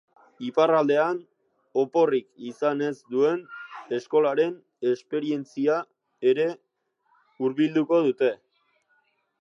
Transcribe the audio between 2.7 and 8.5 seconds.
ez duen eskolaren esperientzia ere hurbilduko dute.